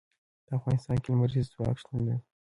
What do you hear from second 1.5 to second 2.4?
ځواک شتون لري.